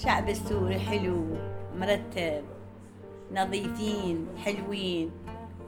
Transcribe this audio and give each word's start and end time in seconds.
الشعب 0.00 0.28
السوري 0.28 0.78
حلو 0.78 1.24
مرتب 1.76 2.44
نظيفين 3.32 4.26
حلوين 4.44 5.10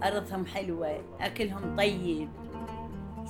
أرضهم 0.05 0.47
حلوة 0.47 1.01
أكلهم 1.21 1.77
طيب. 1.77 2.29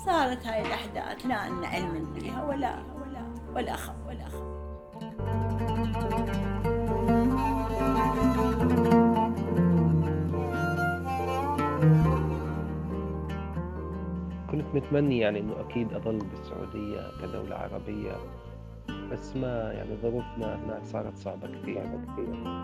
صارت 0.06 0.46
هاي 0.46 0.62
الأحداث 0.66 1.26
لا 1.26 1.34
عنا 1.34 1.66
علم 1.66 2.14
فيها 2.14 2.44
ولا 2.44 2.74
ولا 3.00 3.22
ولا 3.54 3.76
خ 3.76 3.90
ولا 4.08 4.24
خ. 4.28 4.34
كنت 14.50 14.74
متمني 14.74 15.18
يعني 15.18 15.40
إنه 15.40 15.60
أكيد 15.60 15.92
أضل 15.92 16.18
بالسعودية 16.18 17.00
كدولة 17.22 17.56
عربية. 17.56 18.16
بس 19.12 19.36
ما 19.36 19.72
يعني 19.72 19.96
ظروفنا 20.02 20.56
هناك 20.64 20.84
صارت 20.84 21.16
صعبة 21.16 21.48
كثير. 21.48 21.82
كثير. 22.12 22.62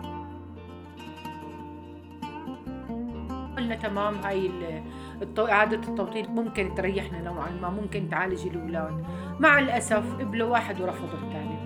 قلنا 3.57 3.75
تمام 3.75 4.15
هاي. 4.15 4.51
إعادة 5.39 5.77
التوطين 5.77 6.29
ممكن 6.29 6.75
تريحنا 6.75 7.21
نوعا 7.21 7.49
ما 7.61 7.69
ممكن 7.69 8.09
تعالج 8.09 8.47
الأولاد. 8.47 9.05
مع 9.39 9.59
الأسف 9.59 10.15
قبلوا 10.19 10.49
واحد 10.49 10.81
ورفضوا 10.81 11.19
الثاني. 11.19 11.59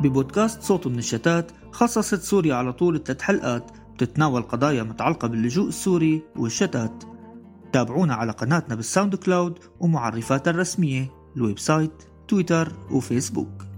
ببودكاست 0.00 0.62
صوت 0.62 0.86
من 0.86 0.98
الشتات 0.98 1.52
خصصت 1.72 2.20
سوريا 2.20 2.54
على 2.54 2.72
طول 2.72 3.02
ثلاث 3.02 3.22
حلقات 3.22 3.70
بتتناول 3.94 4.42
قضايا 4.42 4.82
متعلقة 4.82 5.28
باللجوء 5.28 5.68
السوري 5.68 6.22
والشتات. 6.36 7.04
تابعونا 7.72 8.14
على 8.14 8.32
قناتنا 8.32 8.74
بالساوند 8.74 9.14
كلاود 9.14 9.58
ومعرفاتها 9.80 10.50
الرسمية 10.50 11.10
ال 11.36 11.58
website 11.58 11.92
تويتر 12.28 12.72
وفيسبوك. 12.90 13.71